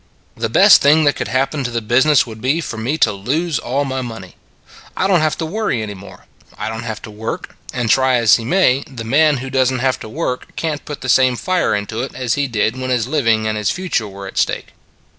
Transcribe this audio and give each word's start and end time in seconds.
"The 0.45 0.49
best 0.49 0.81
thing 0.81 1.03
that 1.03 1.15
could 1.15 1.27
happen 1.27 1.63
to 1.63 1.69
the 1.69 1.79
business 1.79 2.25
would 2.25 2.41
be 2.41 2.59
for 2.59 2.77
me 2.77 2.97
to 2.97 3.11
lose 3.11 3.59
all 3.59 3.85
my 3.85 4.01
money. 4.01 4.33
I 4.97 5.05
don 5.05 5.17
t 5.17 5.21
have 5.21 5.37
to 5.37 5.45
worry 5.45 5.83
any 5.83 5.93
more; 5.93 6.25
I 6.57 6.69
don 6.69 6.79
t 6.79 6.87
have 6.87 7.03
to 7.03 7.11
work 7.11 7.55
and 7.71 7.87
try 7.87 8.15
as 8.15 8.37
he 8.37 8.43
may, 8.43 8.83
the 8.89 9.03
man 9.03 9.37
who 9.45 9.51
does 9.51 9.71
n 9.71 9.77
t 9.77 9.81
have 9.83 9.99
to 9.99 10.09
work 10.09 10.55
can 10.55 10.79
t 10.79 10.83
put 10.83 11.01
the 11.01 11.07
same 11.07 11.35
fire 11.35 11.75
into 11.75 12.01
it 12.01 12.15
as 12.15 12.33
he 12.33 12.47
did 12.47 12.79
when 12.79 12.89
his 12.89 13.05
living 13.07 13.45
and 13.45 13.59
his 13.59 13.69
future 13.69 14.07
were 14.07 14.25
at 14.25 14.39
stake." 14.39 14.69